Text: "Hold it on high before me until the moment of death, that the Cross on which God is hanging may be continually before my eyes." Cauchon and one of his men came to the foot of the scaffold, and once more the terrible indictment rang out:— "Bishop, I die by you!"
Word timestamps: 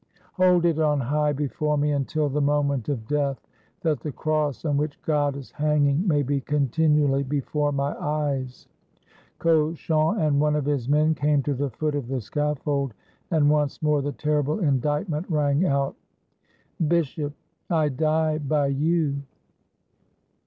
"Hold 0.33 0.65
it 0.65 0.79
on 0.79 0.99
high 0.99 1.31
before 1.31 1.77
me 1.77 1.91
until 1.91 2.27
the 2.27 2.41
moment 2.41 2.89
of 2.89 3.07
death, 3.07 3.39
that 3.81 3.99
the 3.99 4.11
Cross 4.11 4.65
on 4.65 4.75
which 4.75 4.99
God 5.03 5.37
is 5.37 5.51
hanging 5.51 6.07
may 6.07 6.23
be 6.23 6.41
continually 6.41 7.21
before 7.21 7.71
my 7.71 7.95
eyes." 7.99 8.67
Cauchon 9.37 10.17
and 10.19 10.39
one 10.41 10.55
of 10.55 10.65
his 10.65 10.89
men 10.89 11.13
came 11.13 11.43
to 11.43 11.53
the 11.53 11.69
foot 11.69 11.93
of 11.93 12.07
the 12.07 12.19
scaffold, 12.19 12.95
and 13.29 13.47
once 13.51 13.79
more 13.83 14.01
the 14.01 14.11
terrible 14.11 14.57
indictment 14.57 15.29
rang 15.29 15.67
out:— 15.67 15.95
"Bishop, 16.87 17.33
I 17.69 17.89
die 17.89 18.39
by 18.39 18.65
you!" 18.69 19.17